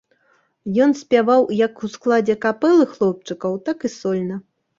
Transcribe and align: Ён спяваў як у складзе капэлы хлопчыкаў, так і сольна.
Ён 0.85 0.95
спяваў 1.01 1.41
як 1.57 1.83
у 1.89 1.89
складзе 1.97 2.35
капэлы 2.47 2.89
хлопчыкаў, 2.95 3.61
так 3.71 3.87
і 3.87 3.95
сольна. 3.99 4.41